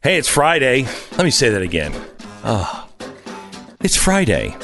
[0.00, 0.84] Hey, it's Friday.
[1.12, 1.92] Let me say that again.
[2.44, 2.88] Oh,
[3.80, 4.56] it's Friday.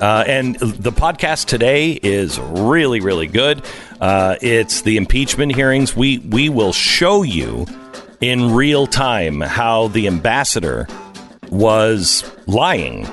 [0.00, 3.62] Uh, and the podcast today is really, really good.
[4.00, 5.94] Uh, it's the impeachment hearings.
[5.94, 7.66] We we will show you
[8.22, 10.88] in real time how the ambassador
[11.50, 13.04] was lying,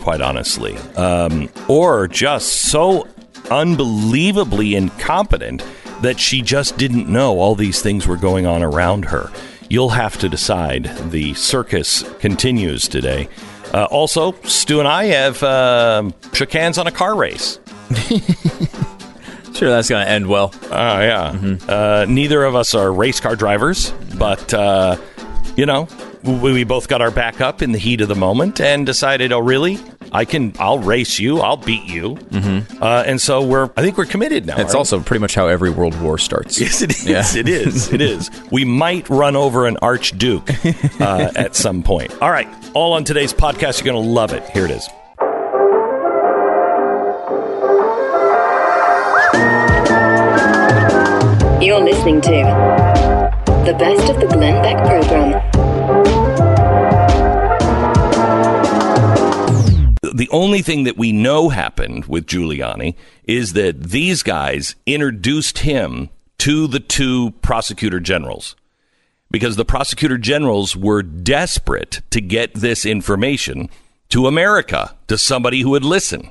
[0.00, 3.08] quite honestly, um, or just so
[3.50, 5.64] unbelievably incompetent
[6.02, 9.28] that she just didn't know all these things were going on around her.
[9.70, 10.84] You'll have to decide.
[11.10, 13.28] The circus continues today.
[13.72, 17.58] Uh, also, Stu and I have uh, shook hands on a car race.
[19.52, 20.54] Sure, that's going to end well.
[20.70, 21.56] Oh, yeah.
[21.68, 24.96] Uh, neither of us are race car drivers, but, uh,
[25.54, 25.86] you know,
[26.22, 29.32] we, we both got our back up in the heat of the moment and decided,
[29.32, 29.78] oh, really?
[30.12, 32.16] I can, I'll race you, I'll beat you.
[32.16, 32.82] Mm-hmm.
[32.82, 34.54] Uh, and so we're, I think we're committed now.
[34.54, 34.78] It's aren't we?
[34.78, 36.60] also pretty much how every world war starts.
[36.60, 37.06] Yes, it is.
[37.06, 37.40] Yeah.
[37.40, 37.92] It is.
[37.92, 38.30] It is.
[38.50, 40.50] We might run over an archduke
[41.00, 42.12] uh, at some point.
[42.20, 42.48] All right.
[42.74, 43.84] All on today's podcast.
[43.84, 44.48] You're going to love it.
[44.50, 44.88] Here it is.
[51.62, 52.30] You're listening to
[53.66, 55.69] the best of the Glenn Beck program.
[60.12, 62.94] The only thing that we know happened with Giuliani
[63.24, 68.56] is that these guys introduced him to the two prosecutor generals
[69.30, 73.68] because the prosecutor generals were desperate to get this information
[74.08, 76.30] to America, to somebody who would listen.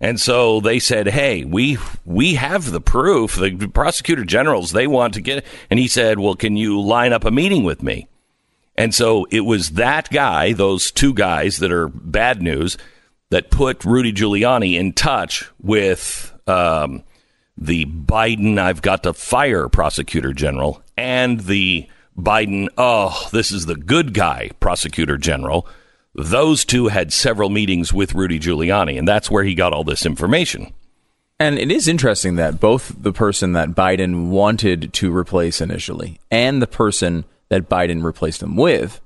[0.00, 3.36] And so they said, "Hey, we we have the proof.
[3.36, 5.46] The prosecutor generals they want to get." It.
[5.70, 8.08] And he said, "Well, can you line up a meeting with me?"
[8.76, 12.78] And so it was that guy, those two guys that are bad news,
[13.30, 17.04] that put Rudy Giuliani in touch with um,
[17.56, 23.76] the Biden, I've got to fire prosecutor general, and the Biden, oh, this is the
[23.76, 25.66] good guy prosecutor general.
[26.14, 30.04] Those two had several meetings with Rudy Giuliani, and that's where he got all this
[30.04, 30.72] information.
[31.38, 36.60] And it is interesting that both the person that Biden wanted to replace initially and
[36.60, 39.00] the person that Biden replaced him with,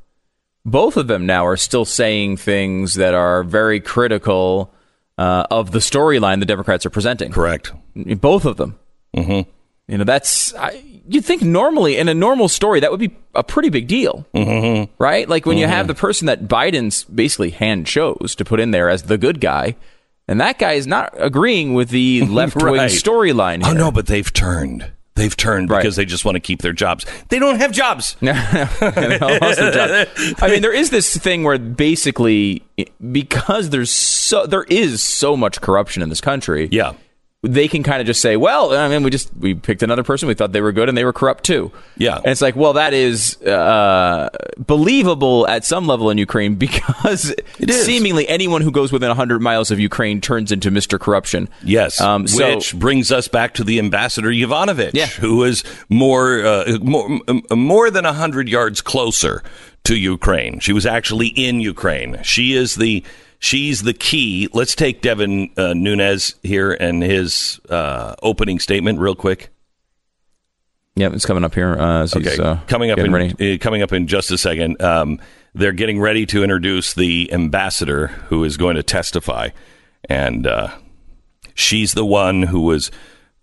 [0.64, 4.72] both of them now are still saying things that are very critical
[5.18, 7.32] uh, of the storyline the Democrats are presenting.
[7.32, 7.72] Correct.
[7.94, 8.78] Both of them.
[9.16, 9.48] Mm-hmm.
[9.86, 13.44] You know, that's I, you'd think normally in a normal story that would be a
[13.44, 14.90] pretty big deal, mm-hmm.
[14.98, 15.28] right?
[15.28, 18.88] Like when you have the person that Biden's basically hand chose to put in there
[18.88, 19.76] as the good guy,
[20.26, 22.90] and that guy is not agreeing with the left wing Right.
[22.90, 23.62] storyline.
[23.62, 24.90] Oh no, but they've turned.
[25.16, 25.80] They've turned Right.
[25.80, 27.06] because they just want to keep their jobs.
[27.28, 28.16] They don't have jobs.
[28.20, 28.28] And
[28.80, 30.08] they all lost their job.
[30.42, 32.62] I mean, there is this thing where basically,
[33.12, 36.94] because there's so there is so much corruption in this country, Yeah.
[37.44, 40.26] They can kind of just say, "Well, I mean, we just we picked another person.
[40.28, 42.16] We thought they were good, and they were corrupt too." Yeah.
[42.16, 47.34] and it's like, well, that is uh, believable at some level in Ukraine because
[47.68, 51.48] seemingly anyone who goes within hundred miles of Ukraine turns into Mister Corruption.
[51.62, 55.06] Yes, Um, so- which brings us back to the ambassador Yovanovitch, Yeah.
[55.06, 57.20] who is more uh, more
[57.52, 59.42] more than hundred yards closer
[59.84, 60.60] to Ukraine.
[60.60, 62.18] She was actually in Ukraine.
[62.22, 63.04] She is the
[63.44, 64.48] she's the key.
[64.52, 69.50] Let's take Devin uh, Nunez here and his uh, opening statement real quick.
[70.96, 71.76] Yeah, it's coming up here.
[71.78, 73.54] Uh, Okay, uh, coming up in ready.
[73.54, 74.80] uh, coming up in just a second.
[74.80, 75.20] Um,
[75.54, 79.50] they're getting ready to introduce the ambassador who is going to testify,
[80.08, 80.68] and uh,
[81.54, 82.90] she's the one who was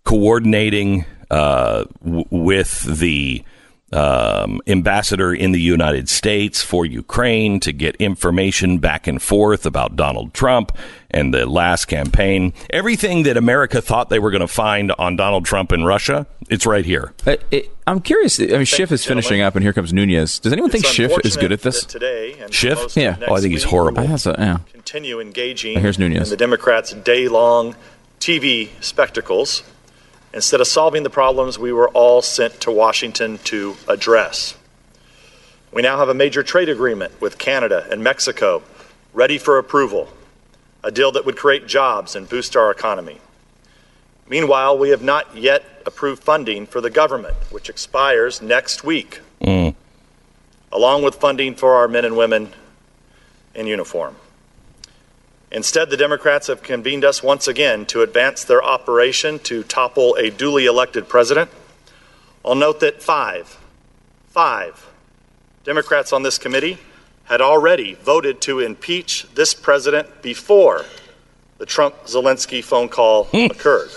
[0.06, 3.44] coordinating uh, w- with the
[3.94, 9.96] um, ambassador in the United States for Ukraine to get information back and forth about
[9.96, 10.76] Donald Trump
[11.10, 12.54] and the last campaign.
[12.70, 16.66] Everything that America thought they were going to find on Donald Trump in Russia, it's
[16.66, 17.14] right here.
[17.26, 18.40] Uh, it, I'm curious.
[18.40, 19.48] I mean, Schiff is finishing gentlemen.
[19.48, 20.40] up, and here comes Nunez.
[20.40, 21.84] Does anyone think It's Schiff is good at this?
[21.86, 22.96] Today and Schiff?
[22.96, 23.18] Yeah.
[23.28, 24.02] Oh, I think he's horrible.
[24.02, 24.60] I have yeah.
[24.72, 26.24] Continue engaging Here's Nunez.
[26.24, 27.76] in the Democrats' day-long
[28.20, 29.64] TV spectacles
[30.34, 34.56] instead of solving the problems we were all sent to Washington to address.
[35.72, 38.64] We now have a major trade agreement with Canada and Mexico
[39.14, 40.10] ready for approval,
[40.84, 43.20] a deal that would create jobs and boost our economy.
[44.28, 49.76] Meanwhile, we have not yet approved funding for the government, which expires next week, mm.
[50.72, 52.54] along with funding for our men and women
[53.54, 54.16] in uniform.
[55.52, 60.30] Instead, the Democrats have convened us once again to advance their operation to topple a
[60.30, 61.50] duly elected president.
[62.46, 63.58] I'll note that five,
[64.30, 64.88] five
[65.66, 66.78] Democrats on this committee
[67.26, 70.86] had already voted to impeach this president before
[71.58, 73.90] the Trump Zelensky phone call occurred.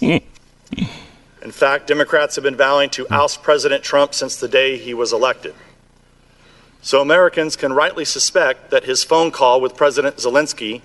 [0.00, 5.14] In fact, Democrats have been vowing to oust President Trump since the day he was
[5.14, 5.54] elected.
[6.82, 10.82] So Americans can rightly suspect that his phone call with President Zelensky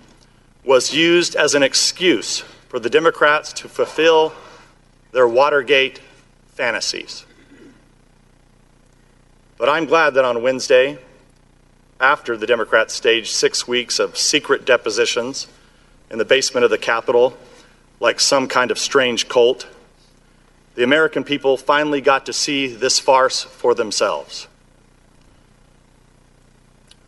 [0.65, 2.39] was used as an excuse
[2.69, 4.33] for the Democrats to fulfill
[5.11, 5.99] their Watergate
[6.47, 7.25] fantasies.
[9.57, 10.97] But I'm glad that on Wednesday,
[11.99, 15.47] after the Democrats staged six weeks of secret depositions
[16.09, 17.37] in the basement of the Capitol,
[17.99, 19.67] like some kind of strange cult,
[20.75, 24.47] the American people finally got to see this farce for themselves.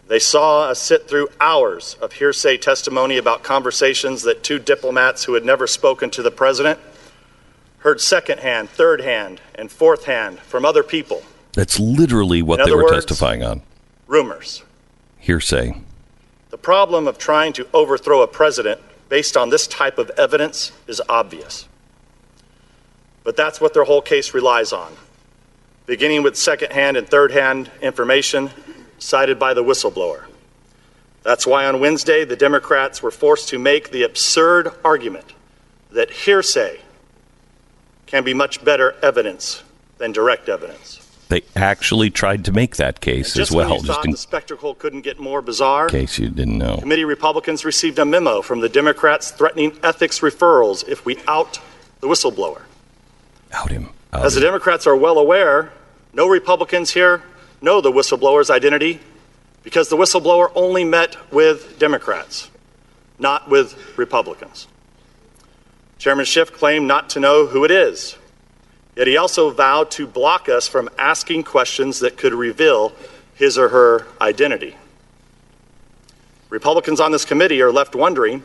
[0.07, 5.33] They saw us sit through hours of hearsay testimony about conversations that two diplomats who
[5.33, 6.79] had never spoken to the president
[7.79, 11.23] heard secondhand, third hand, and fourth hand from other people.
[11.53, 13.61] That's literally what In they were words- testifying on.
[14.07, 14.63] Rumors.
[15.17, 15.81] Hearsay.
[16.51, 18.79] The problem of trying to overthrow a president
[19.09, 21.67] based on this type of evidence is obvious.
[23.23, 24.93] But that's what their whole case relies on,
[25.87, 28.51] beginning with secondhand and third-hand information
[28.97, 30.25] cited by the whistleblower.
[31.23, 35.33] That's why on Wednesday, the Democrats were forced to make the absurd argument
[35.91, 36.79] that hearsay
[38.05, 39.63] can be much better evidence
[39.97, 41.01] than direct evidence.
[41.29, 45.01] They actually tried to make that case as well, just thought in the spectacle couldn't
[45.01, 46.77] get more bizarre, In case you didn't know.
[46.77, 51.59] Committee Republicans received a memo from the Democrats threatening ethics referrals if we out
[52.01, 52.61] the whistleblower.
[53.51, 53.89] Out him.
[54.13, 54.41] Out As the.
[54.41, 55.71] Democrats are well aware,
[56.13, 57.23] no Republicans here
[57.65, 58.99] know the whistleblower's identity
[59.63, 62.51] because the whistleblower only met with Democrats,
[63.17, 64.67] not with Republicans.
[65.97, 68.17] Chairman Schiff claimed not to know who it is,
[68.95, 72.93] yet he also vowed to block us from asking questions that could reveal
[73.33, 74.75] his or her identity.
[76.49, 78.43] Republicans on this committee are left wondering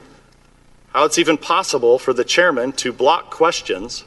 [0.94, 4.04] how it's even possible for the chairman to block questions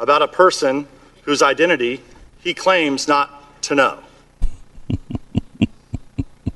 [0.00, 0.88] about a person
[1.24, 2.00] whose identity
[2.38, 3.98] he claims not to know.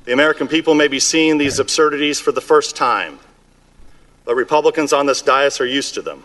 [0.05, 3.19] The American people may be seeing these absurdities for the first time,
[4.25, 6.23] but Republicans on this dais are used to them.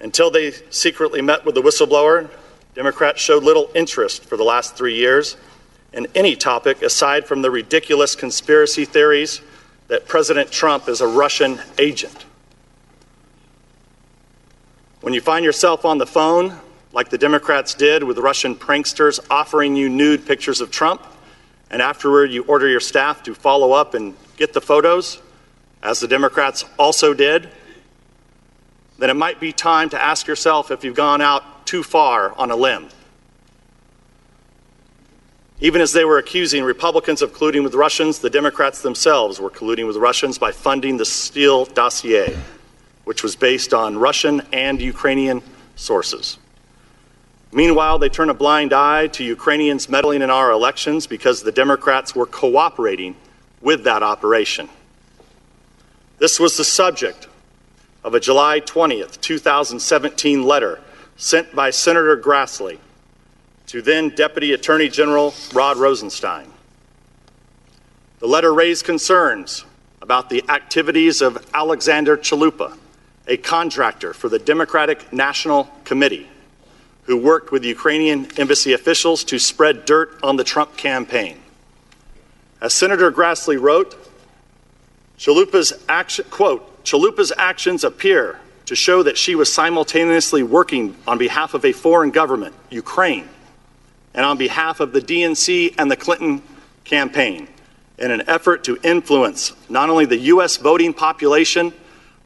[0.00, 2.30] Until they secretly met with the whistleblower,
[2.74, 5.36] Democrats showed little interest for the last three years
[5.92, 9.40] in any topic aside from the ridiculous conspiracy theories
[9.88, 12.26] that President Trump is a Russian agent.
[15.00, 16.56] When you find yourself on the phone,
[16.92, 21.04] like the Democrats did with Russian pranksters offering you nude pictures of Trump,
[21.70, 25.20] and afterward you order your staff to follow up and get the photos,
[25.82, 27.48] as the Democrats also did,
[28.98, 32.50] then it might be time to ask yourself if you've gone out too far on
[32.50, 32.88] a limb.
[35.60, 39.86] Even as they were accusing Republicans of colluding with Russians, the Democrats themselves were colluding
[39.86, 42.36] with Russians by funding the Steele dossier,
[43.04, 45.42] which was based on Russian and Ukrainian
[45.74, 46.38] sources.
[47.50, 52.14] Meanwhile, they turn a blind eye to Ukrainians meddling in our elections because the Democrats
[52.14, 53.16] were cooperating
[53.60, 54.68] with that operation.
[56.18, 57.28] This was the subject
[58.04, 60.80] of a July 20th, 2017 letter
[61.16, 62.78] sent by Senator Grassley
[63.66, 66.50] to then Deputy Attorney General Rod Rosenstein.
[68.18, 69.64] The letter raised concerns
[70.00, 72.76] about the activities of Alexandra Chalupa,
[73.26, 76.28] a contractor for the Democratic National Committee,
[77.08, 81.40] who worked with Ukrainian embassy officials to spread dirt on the Trump campaign.
[82.60, 83.96] As Senator Grassley wrote,
[85.18, 91.54] Chalupa's action, quote, Chalupa's actions appear to show that she was simultaneously working on behalf
[91.54, 93.26] of a foreign government, Ukraine,
[94.12, 96.42] and on behalf of the DNC and the Clinton
[96.84, 97.48] campaign
[97.96, 100.58] in an effort to influence not only the U.S.
[100.58, 101.72] voting population,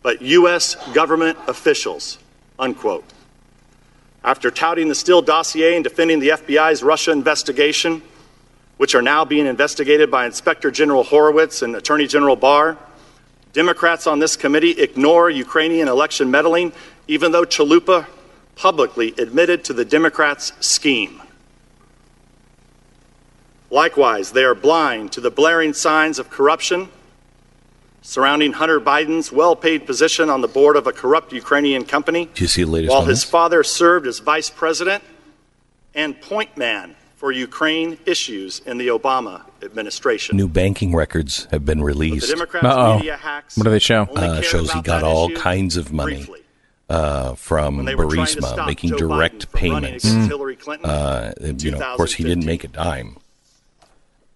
[0.03, 0.75] but U.S.
[0.93, 2.19] government officials,
[2.59, 3.05] unquote.
[4.25, 8.03] After touting the Steele dossier and defending the FBI's Russia investigation,
[8.77, 12.77] which are now being investigated by Inspector General Horowitz and Attorney General Barr,
[13.53, 16.73] Democrats on this committee ignore Ukrainian election meddling,
[17.09, 18.07] even though Chalupa
[18.55, 21.21] publicly admitted to the Democrats' scheme.
[23.71, 26.89] Likewise, they are blind to the blaring signs of corruption
[28.03, 32.45] surrounding Hunter Biden's well paid position on the board of a corrupt Ukrainian company, Do
[32.45, 33.31] you see the latest while on his this?
[33.31, 35.03] father served as vice president
[35.95, 40.37] and point man for Ukraine issues in the Obama administration.
[40.37, 42.27] New banking records have been released.
[42.27, 42.97] The released Democrats' Uh-oh.
[42.97, 44.03] media hacks What do they show?
[44.05, 46.17] Uh, shows he got all kinds of money.
[46.17, 46.41] briefly.
[46.91, 50.05] uh, from When they were trying to Burisma, making Joe direct Biden from running payments.
[50.05, 53.17] against Uh, you know, of course, he didn't make a dime.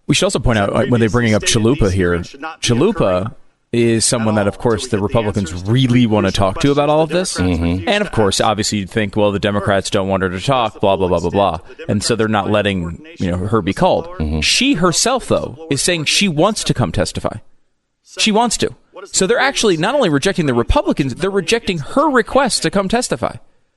[0.07, 3.35] We should also point out uh, when they're bringing up Chalupa here, Chalupa
[3.71, 7.09] is someone that, of course, the Republicans really want to talk to about all of
[7.09, 7.37] this.
[7.37, 7.87] Mm-hmm.
[7.87, 10.95] And of course, obviously, you'd think, well, the Democrats don't want her to talk, blah
[10.95, 14.05] blah blah blah blah, and so they're not letting you know her be called.
[14.05, 14.39] Mm-hmm.
[14.39, 17.37] She herself, though, is saying she wants to come testify.
[18.03, 18.73] She wants to.
[19.05, 23.35] So they're actually not only rejecting the Republicans, they're rejecting her request to come testify.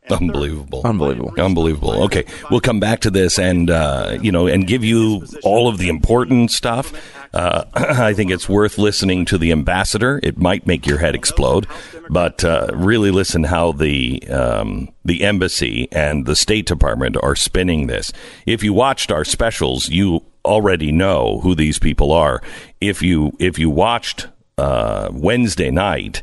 [0.09, 0.83] Unbelievable.
[0.85, 1.35] Unbelievable.
[1.39, 2.05] Unbelievable.
[2.05, 5.79] Okay, we'll come back to this and uh, you know and give you all of
[5.79, 6.93] the important stuff.
[7.33, 10.21] Uh, I think it's worth listening to the ambassador.
[10.23, 11.67] It might make your head explode,
[12.09, 17.87] but uh, really listen how the um, the embassy and the State Department are spinning
[17.87, 18.13] this.
[18.47, 22.43] If you watched our specials, you already know who these people are.
[22.81, 26.23] If you if you watched uh, Wednesday night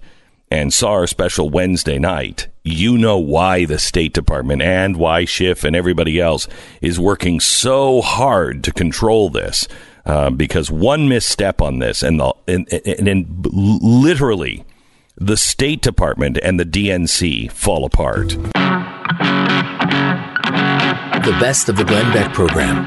[0.49, 5.63] and saw our special Wednesday night, you know why the State Department and why Schiff
[5.63, 6.47] and everybody else
[6.81, 9.67] is working so hard to control this.
[10.07, 14.63] Uh, because one misstep on this, and, the, and, and, and literally
[15.17, 18.29] the State Department and the DNC fall apart.
[18.29, 18.51] The
[21.41, 22.85] best of the Glenn Beck program.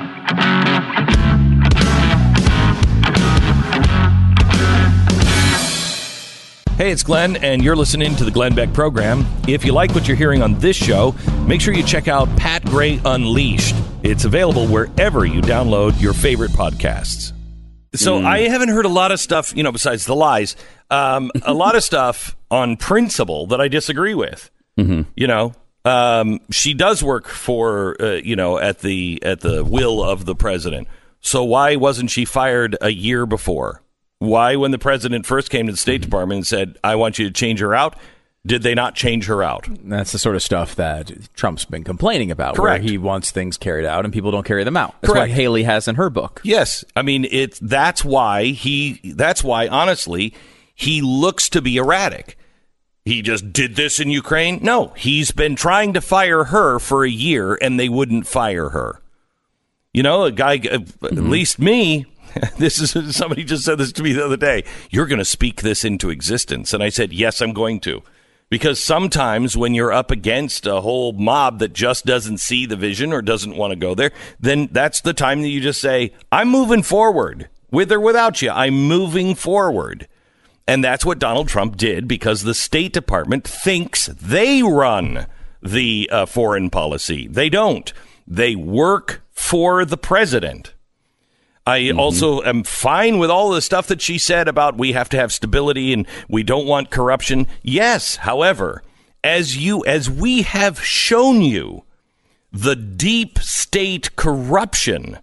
[6.78, 9.26] Hey, it's Glenn, and you're listening to the Glenn Beck program.
[9.46, 11.14] If you like what you're hearing on this show,
[11.46, 13.76] make sure you check out Pat Gray Unleashed.
[14.10, 17.32] It's available wherever you download your favorite podcasts.
[17.94, 18.24] So mm.
[18.24, 20.56] I haven't heard a lot of stuff, you know, besides the lies,
[20.90, 24.50] um, a lot of stuff on principle that I disagree with.
[24.76, 25.02] Mm-hmm.
[25.14, 25.52] You know,
[25.84, 30.34] um, she does work for, uh, you know, at the at the will of the
[30.34, 30.88] president.
[31.20, 33.80] So why wasn't she fired a year before?
[34.18, 37.26] Why, when the president first came to the State Department and said, I want you
[37.26, 37.96] to change her out,
[38.46, 39.68] did they not change her out?
[39.84, 42.56] That's the sort of stuff that Trump's been complaining about.
[42.56, 42.82] Correct.
[42.82, 44.94] Where he wants things carried out and people don't carry them out.
[45.00, 45.30] That's Correct.
[45.30, 46.40] what Haley has in her book.
[46.42, 46.84] Yes.
[46.96, 50.32] I mean, it's, that's why he, that's why, honestly,
[50.74, 52.38] he looks to be erratic.
[53.04, 54.60] He just did this in Ukraine?
[54.62, 59.00] No, he's been trying to fire her for a year and they wouldn't fire her.
[59.92, 61.28] You know, a guy, at mm-hmm.
[61.28, 62.06] least me,
[62.58, 64.64] this is somebody just said this to me the other day.
[64.88, 66.72] You're going to speak this into existence.
[66.72, 68.02] And I said, Yes, I'm going to.
[68.50, 73.12] Because sometimes when you're up against a whole mob that just doesn't see the vision
[73.12, 76.48] or doesn't want to go there, then that's the time that you just say, I'm
[76.48, 77.48] moving forward.
[77.70, 80.08] With or without you, I'm moving forward.
[80.66, 85.26] And that's what Donald Trump did because the State Department thinks they run
[85.62, 87.28] the uh, foreign policy.
[87.28, 87.92] They don't.
[88.26, 90.74] They work for the president.
[91.66, 92.00] I mm-hmm.
[92.00, 95.32] also am fine with all the stuff that she said about we have to have
[95.32, 97.46] stability and we don't want corruption.
[97.62, 98.82] Yes, however,
[99.22, 101.84] as you as we have shown you
[102.52, 105.18] the deep state corruption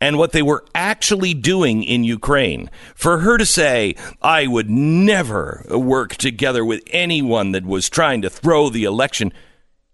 [0.00, 2.68] and what they were actually doing in Ukraine.
[2.96, 8.30] For her to say, I would never work together with anyone that was trying to
[8.30, 9.32] throw the election,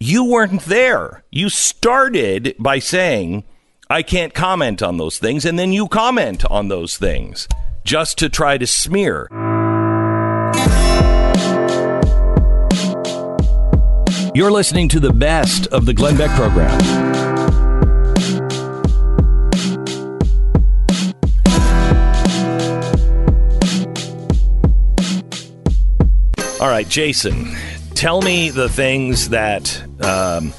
[0.01, 1.25] you weren't there.
[1.31, 3.45] You started by saying,
[3.91, 7.49] I can't comment on those things, and then you comment on those things
[7.85, 9.29] just to try to smear.
[14.35, 16.79] You're listening to the best of the Glenn Beck program.
[26.61, 27.57] All right, Jason,
[27.95, 30.53] tell me the things that um,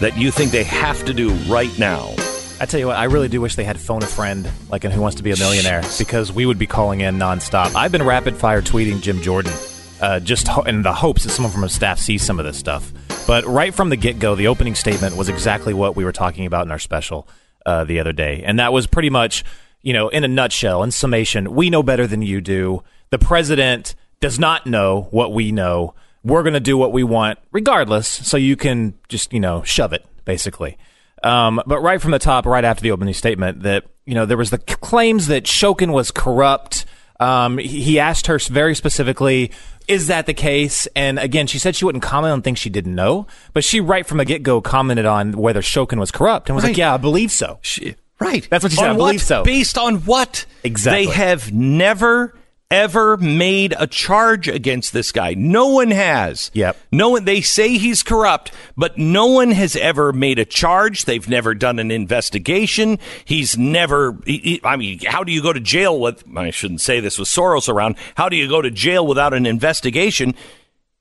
[0.00, 2.12] that you think they have to do right now
[2.62, 4.92] I tell you what, I really do wish they had phone a friend like in
[4.92, 7.74] Who Wants to Be a Millionaire because we would be calling in nonstop.
[7.74, 9.52] I've been rapid fire tweeting Jim Jordan,
[10.00, 12.56] uh, just ho- in the hopes that someone from his staff sees some of this
[12.56, 12.92] stuff.
[13.26, 16.46] But right from the get go, the opening statement was exactly what we were talking
[16.46, 17.26] about in our special
[17.66, 19.42] uh, the other day, and that was pretty much,
[19.82, 22.84] you know, in a nutshell, in summation, we know better than you do.
[23.10, 25.94] The president does not know what we know.
[26.22, 28.06] We're going to do what we want, regardless.
[28.06, 30.78] So you can just, you know, shove it, basically.
[31.24, 34.36] Um, but right from the top, right after the opening statement, that you know there
[34.36, 36.84] was the claims that Shokin was corrupt.
[37.20, 39.52] Um, he asked her very specifically,
[39.86, 42.94] "Is that the case?" And again, she said she wouldn't comment on things she didn't
[42.94, 46.56] know, but she right from the get go commented on whether Shokin was corrupt and
[46.56, 46.70] was right.
[46.70, 48.88] like, "Yeah, I believe so." She, right, that's what she said.
[48.88, 49.44] On I believe so.
[49.44, 50.46] Based on what?
[50.64, 51.06] Exactly.
[51.06, 52.34] They have never
[52.72, 55.34] ever made a charge against this guy.
[55.34, 56.50] No one has.
[56.54, 56.76] Yep.
[56.90, 57.24] No one.
[57.26, 61.04] They say he's corrupt, but no one has ever made a charge.
[61.04, 62.98] They've never done an investigation.
[63.26, 64.16] He's never.
[64.24, 66.24] He, I mean, how do you go to jail with?
[66.34, 67.96] I shouldn't say this with Soros around.
[68.14, 70.34] How do you go to jail without an investigation?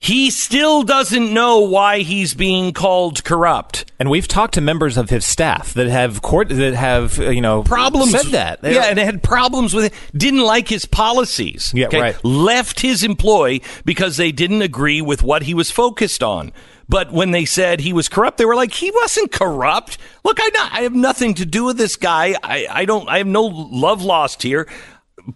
[0.02, 3.86] He still doesn't know why he's being called corrupt.
[4.00, 7.40] And we've talked to members of his staff that have court that have uh, you
[7.40, 8.64] know Problems said that.
[8.64, 9.94] Yeah, and had problems with it.
[10.18, 11.72] Didn't like his policies.
[11.76, 12.26] Yeah, right.
[12.26, 16.52] Left his employ because they didn't agree with what he was focused on.
[16.90, 20.00] But when they said he was corrupt, they were like, he wasn't corrupt.
[20.26, 22.36] Look, I, not, I have nothing to do with this guy.
[22.44, 23.08] I, I don't.
[23.08, 24.68] I have no love lost here.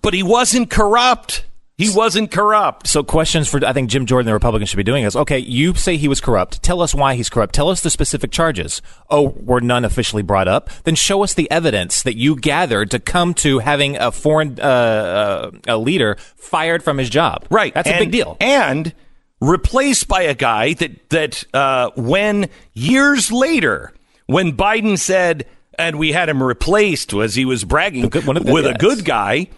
[0.02, 1.46] But he wasn't corrupt.
[1.78, 2.88] He wasn't corrupt.
[2.88, 5.40] So questions for I think Jim Jordan, the Republican, should be doing is okay.
[5.40, 6.64] You say he was corrupt.
[6.64, 7.54] Tell us why he's corrupt.
[7.54, 8.82] Tell us the specific charges.
[9.10, 10.70] Oh, were none officially brought up?
[10.86, 14.64] Then show us the evidence that you gathered to come to having a foreign uh,
[14.64, 17.46] uh, a leader fired from his job.
[17.50, 17.74] Right.
[17.74, 18.38] That's a big deal.
[18.40, 18.94] And
[19.42, 23.92] replaced by a guy that that uh, when years later,
[24.28, 25.46] when Biden said,
[25.78, 28.76] and we had him replaced was he was bragging good- one of the with a
[28.76, 29.50] good guy.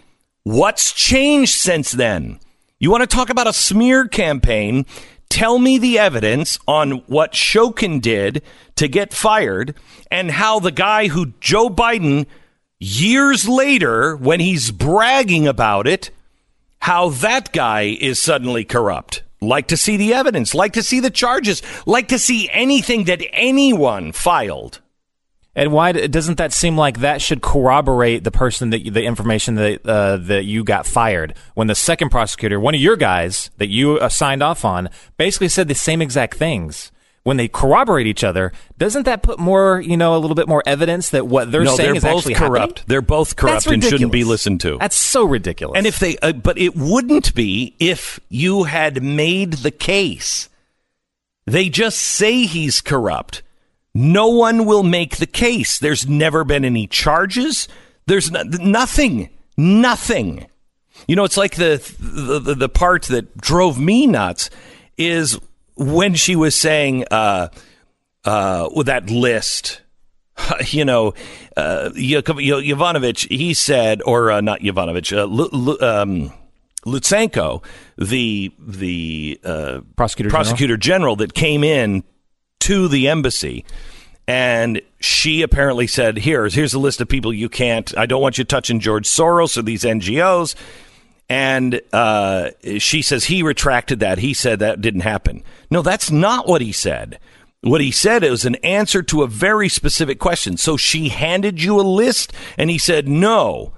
[0.50, 2.40] What's changed since then?
[2.78, 4.86] You want to talk about a smear campaign?
[5.28, 8.40] Tell me the evidence on what Shokin did
[8.76, 9.74] to get fired
[10.10, 12.24] and how the guy who Joe Biden
[12.80, 16.10] years later, when he's bragging about it,
[16.80, 19.22] how that guy is suddenly corrupt.
[19.42, 23.20] Like to see the evidence, like to see the charges, like to see anything that
[23.34, 24.80] anyone filed.
[25.54, 29.84] And why doesn't that seem like that should corroborate the person that the information that
[29.84, 33.98] uh, that you got fired when the second prosecutor, one of your guys that you
[33.98, 36.92] uh, signed off on, basically said the same exact things.
[37.24, 40.62] When they corroborate each other, doesn't that put more, you know, a little bit more
[40.64, 42.78] evidence that what they're no, saying they're is both actually corrupt.
[42.78, 42.84] happening?
[42.86, 44.78] They're both corrupt and shouldn't be listened to.
[44.78, 45.76] That's so ridiculous.
[45.76, 50.48] And if they, uh, but it wouldn't be if you had made the case.
[51.44, 53.42] They just say he's corrupt.
[54.00, 55.78] No one will make the case.
[55.78, 57.66] There's never been any charges.
[58.06, 59.28] There's no, nothing.
[59.56, 60.46] Nothing.
[61.08, 64.50] You know, it's like the, the the part that drove me nuts
[64.96, 65.38] is
[65.76, 67.48] when she was saying uh,
[68.24, 69.80] uh, with that list
[70.68, 71.14] you know,
[71.56, 76.32] uh, Yo- Yo- Yovanovitch, he said, or uh, not Yovanovitch, uh, Lu- Lu- um,
[76.86, 77.64] Lutsenko,
[77.96, 80.44] the the uh, Prosecutor General?
[80.44, 82.04] prosecutor general that came in
[82.60, 83.64] to the embassy,
[84.28, 87.96] and she apparently said, "Here's here's a list of people you can't.
[87.96, 90.54] I don't want you touching George Soros or these NGOs."
[91.30, 94.18] And uh, she says he retracted that.
[94.18, 95.42] He said that didn't happen.
[95.70, 97.18] No, that's not what he said.
[97.62, 100.56] What he said is an answer to a very specific question.
[100.56, 103.72] So she handed you a list, and he said, No.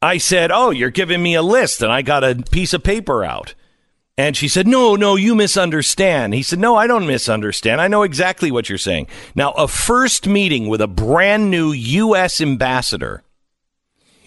[0.00, 3.22] I said, Oh, you're giving me a list, and I got a piece of paper
[3.22, 3.54] out.
[4.16, 6.34] And she said, No, no, you misunderstand.
[6.34, 7.80] He said, No, I don't misunderstand.
[7.80, 9.08] I know exactly what you're saying.
[9.34, 12.40] Now, a first meeting with a brand new U.S.
[12.40, 13.24] ambassador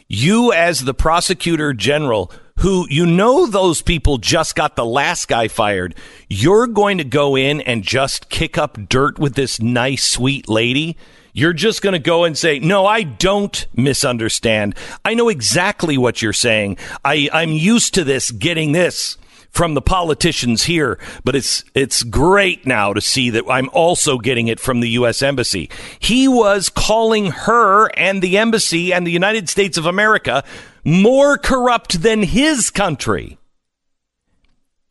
[0.08, 5.48] you as the prosecutor general who you know those people just got the last guy
[5.48, 5.94] fired
[6.30, 10.96] you're going to go in and just kick up dirt with this nice sweet lady
[11.34, 14.74] you're just going to go and say no i don't misunderstand
[15.04, 19.18] i know exactly what you're saying I, i'm used to this getting this
[19.58, 24.50] from the politicians here, but it's it's great now to see that I'm also getting
[24.50, 25.68] it from the US embassy.
[25.98, 30.44] He was calling her and the embassy and the United States of America
[30.86, 33.40] more corrupt than his country.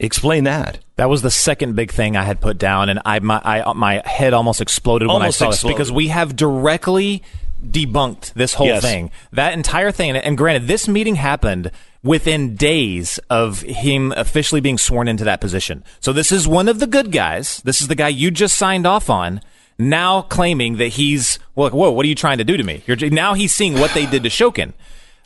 [0.01, 0.81] Explain that.
[0.97, 4.03] That was the second big thing I had put down, and I my I, my
[4.05, 5.79] head almost exploded when I saw exploded.
[5.79, 7.23] this because we have directly
[7.65, 8.83] debunked this whole Yes.
[8.83, 10.17] thing, that entire thing.
[10.17, 11.71] And, granted, this meeting happened
[12.03, 15.83] within days of him officially being sworn into that position.
[16.01, 17.61] So this is one of the good guys.
[17.65, 19.41] This is the guy you just signed off on.
[19.79, 22.83] Now claiming that he's well, whoa, what are you trying to do to me?
[22.87, 24.73] You're, now he's seeing what they did to Shokin.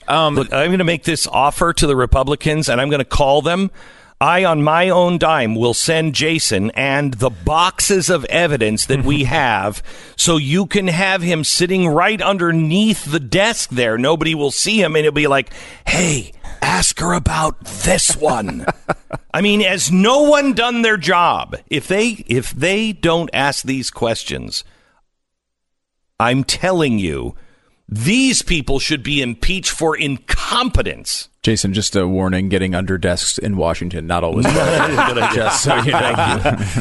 [0.08, 3.04] Um, look, I'm going to make this offer to the Republicans, and I'm going to
[3.04, 3.70] call them.
[4.20, 9.24] I, on my own dime, will send Jason and the boxes of evidence that we
[9.24, 9.82] have
[10.14, 13.96] so you can have him sitting right underneath the desk there.
[13.96, 15.50] Nobody will see him, and it'll be like,
[15.86, 18.66] hey, ask her about this one.
[19.32, 21.56] I mean, has no one done their job?
[21.68, 24.64] If they if they don't ask these questions,
[26.18, 27.36] I'm telling you,
[27.90, 31.28] these people should be impeached for incompetence.
[31.42, 34.44] Jason, just a warning: getting under desks in Washington not always.
[35.34, 35.98] just so you know.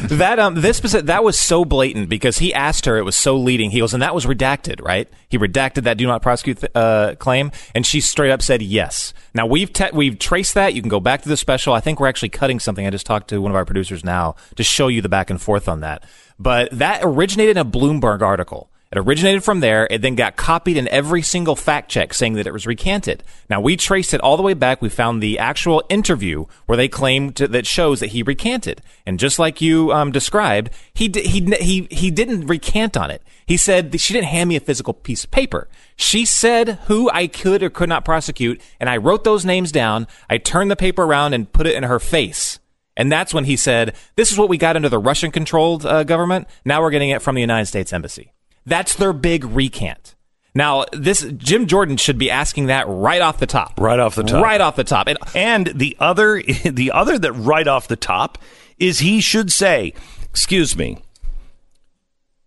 [0.09, 3.37] that um this specific, that was so blatant because he asked her it was so
[3.37, 3.71] leading.
[3.71, 5.09] He goes and that was redacted right?
[5.29, 9.13] He redacted that do not prosecute uh, claim and she straight up said yes.
[9.33, 10.73] Now we've te- we've traced that.
[10.73, 11.73] You can go back to the special.
[11.73, 12.85] I think we're actually cutting something.
[12.85, 15.41] I just talked to one of our producers now to show you the back and
[15.41, 16.03] forth on that.
[16.37, 19.87] But that originated in a Bloomberg article It originated from there.
[19.91, 23.23] It then got copied in every single fact check saying that it was recanted.
[23.47, 24.81] Now we traced it all the way back.
[24.81, 28.81] We found the actual interview where they claimed to, that shows that he recanted.
[29.05, 33.21] And just like you um, described, he, he he he didn't recant on it.
[33.45, 35.67] He said she didn't hand me a physical piece of paper.
[35.95, 40.07] She said who I could or could not prosecute, and I wrote those names down.
[40.31, 42.57] I turned the paper around and put it in her face.
[42.97, 46.47] And that's when he said, "This is what we got under the Russian-controlled uh, government.
[46.65, 48.33] Now we're getting it from the United States Embassy."
[48.69, 50.15] That's their big recant.
[50.55, 53.79] Now, this Jim Jordan should be asking that right off the top.
[53.79, 54.43] Right off the top.
[54.43, 55.07] Right off the top.
[55.07, 58.37] And And the other, the other that right off the top
[58.77, 60.97] is he should say, "Excuse me,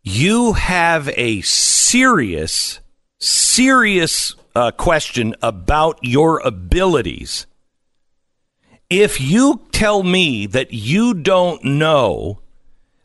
[0.03, 2.81] you have a serious,
[3.21, 7.47] serious uh, question about your abilities.
[8.91, 12.41] If you tell me that you don't know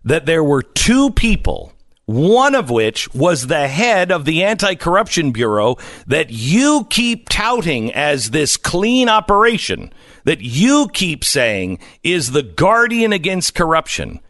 [0.04, 1.72] that there were two people."
[2.08, 5.76] One of which was the head of the Anti Corruption Bureau
[6.08, 9.92] that you keep touting as this clean operation,
[10.24, 14.22] that you keep saying is the guardian against corruption.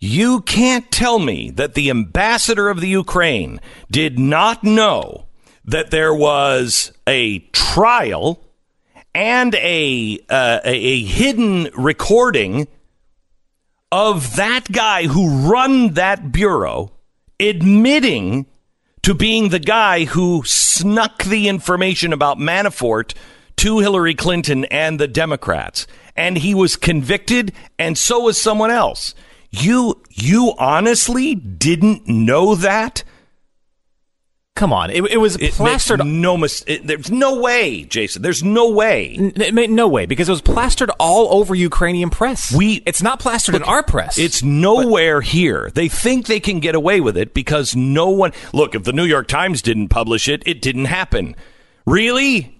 [0.00, 5.26] You can't tell me that the ambassador of the Ukraine did not know
[5.66, 8.42] that there was a trial
[9.14, 12.66] and a uh, a, hidden recording
[13.92, 16.93] of that guy who run that bureau
[17.38, 18.46] admitting
[19.02, 23.14] to being the guy who snuck the information about Manafort
[23.56, 25.86] to Hillary Clinton and the Democrats.
[26.16, 29.14] And he was convicted and so was someone else.
[29.50, 33.04] You you honestly didn't know that
[34.56, 36.04] come on, it, it was it plastered.
[36.06, 40.32] no mis- it, there's no way Jason there's no way N- no way because it
[40.32, 42.52] was plastered all over Ukrainian press.
[42.54, 44.16] We- it's not plastered in our press.
[44.18, 45.70] It's nowhere here.
[45.74, 48.32] They think they can get away with it because no one.
[48.52, 51.34] Look, if the New York Times didn't publish it, it didn't happen.
[51.86, 52.50] Really?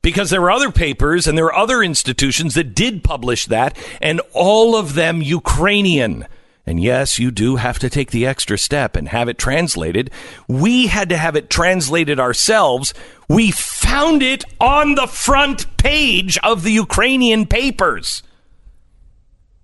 [0.00, 4.20] Because there were other papers and there were other institutions that did publish that, and
[4.32, 6.26] all of them Ukrainian.
[6.68, 10.10] And yes, you do have to take the extra step and have it translated.
[10.48, 12.92] We had to have it translated ourselves.
[13.26, 18.22] We found it on the front page of the Ukrainian papers.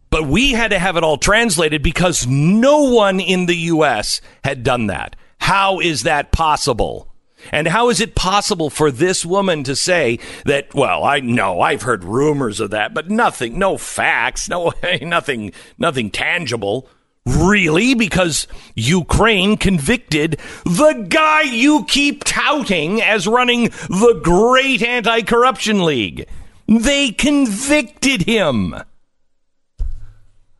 [0.08, 4.22] But we had to have it all translated because no one in the U.S.
[4.42, 5.14] had done that.
[5.40, 7.12] How is that possible?
[7.52, 11.82] And how is it possible for this woman to say that, well, I know I've
[11.82, 16.88] heard rumors of that, but nothing, no facts, no, nothing, nothing tangible.
[17.26, 17.94] Really?
[17.94, 26.26] Because Ukraine convicted the guy you keep touting as running the great anti corruption league.
[26.68, 28.74] They convicted him.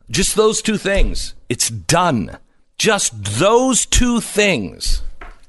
[0.09, 1.33] Just those two things.
[1.49, 2.37] It's done.
[2.77, 5.01] Just those two things.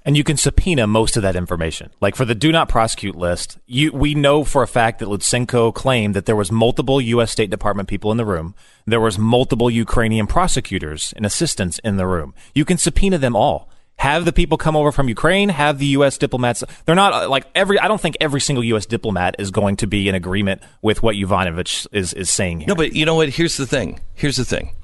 [0.06, 1.90] And you can subpoena most of that information.
[2.00, 5.74] Like for the do not prosecute list, you, we know for a fact that Lutsenko
[5.74, 7.32] claimed that there was multiple U.S.
[7.32, 8.54] State Department people in the room.
[8.86, 12.34] There was multiple Ukrainian prosecutors and assistants in the room.
[12.54, 13.68] You can subpoena them all.
[13.98, 15.48] Have the people come over from Ukraine.
[15.48, 16.18] Have the U.S.
[16.18, 16.62] diplomats.
[16.84, 17.78] They're not uh, like every.
[17.78, 18.84] I don't think every single U.S.
[18.86, 22.68] diplomat is going to be in agreement with what Yovanovitch is is saying here.
[22.68, 23.30] No, but you know what?
[23.30, 24.00] Here's the thing.
[24.14, 24.74] Here's the thing.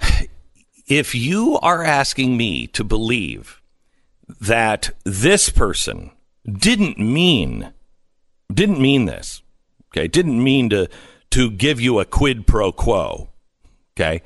[0.88, 3.61] If you are asking me to believe
[4.40, 6.10] that this person
[6.44, 7.72] didn't mean
[8.52, 9.42] didn't mean this,
[9.92, 10.88] okay, didn't mean to
[11.30, 13.30] to give you a quid pro quo,
[13.96, 14.22] okay.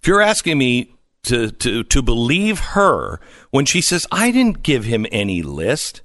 [0.00, 4.84] If you're asking me to to to believe her when she says I didn't give
[4.84, 6.02] him any list,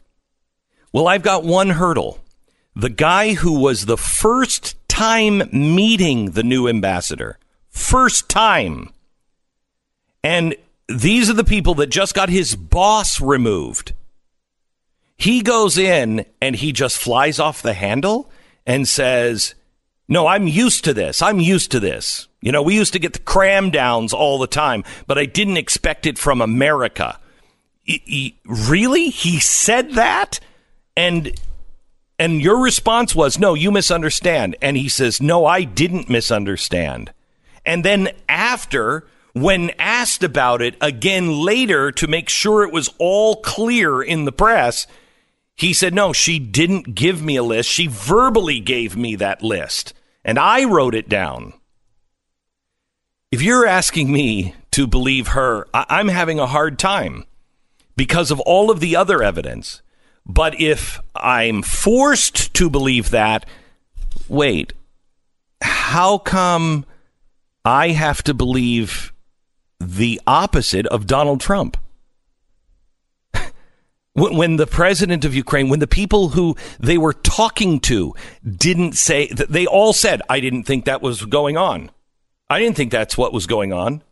[0.92, 2.20] well, I've got one hurdle.
[2.76, 8.94] The guy who was the first time meeting the new ambassador, first time.
[10.24, 10.56] And
[10.88, 13.94] these are the people that just got his boss removed.
[15.18, 18.30] He goes in and he just flies off the handle
[18.66, 19.56] and says,
[20.08, 21.22] No, I'm used to this.
[21.22, 22.28] I'm used to this.
[22.42, 25.58] You know, we used to get the cram downs all the time, but I didn't
[25.58, 27.20] expect it from America.
[27.84, 29.10] He- he- really?
[29.10, 30.40] He said that?
[30.98, 31.40] And
[32.20, 34.56] and your response was, no, you misunderstand.
[34.62, 37.12] And he says, no, I didn't misunderstand.
[37.66, 43.38] And then after, when asked about it again later to make sure it was all
[43.38, 44.88] clear in the press,
[45.56, 47.70] he said, no, she didn't give me a list.
[47.70, 49.94] She verbally gave me that list.
[50.24, 51.54] And I wrote it down.
[53.32, 57.26] If you're asking me to believe her, I- I'm having a hard time
[57.96, 59.82] because of all of the other evidence.
[60.26, 63.46] But if I'm forced to believe that,
[64.28, 64.74] wait,
[65.62, 66.86] how come
[67.66, 69.13] I have to believe
[69.80, 71.78] the opposite of Donald Trump?
[74.16, 78.14] When the president of Ukraine, when the people who they were talking to
[78.46, 81.90] didn't say, they all said, I didn't think that was going on.
[82.48, 84.04] I didn't think that's what was going on.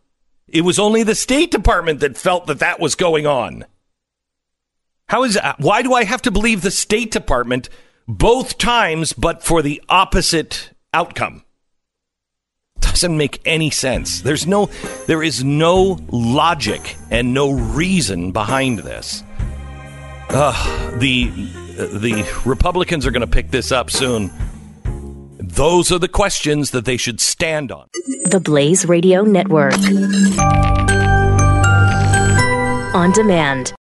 [0.48, 3.64] It was only the State Department that felt that that was going on.
[5.08, 7.68] How is uh, why do I have to believe the State Department
[8.08, 11.44] both times but for the opposite outcome?
[12.82, 14.20] Doesn't make any sense.
[14.20, 14.66] There's no
[15.06, 19.24] there is no logic and no reason behind this.
[20.28, 21.30] The
[21.76, 24.30] the Republicans are going to pick this up soon.
[25.38, 27.88] Those are the questions that they should stand on.
[28.26, 29.74] The Blaze Radio Network.
[32.94, 33.72] On demand.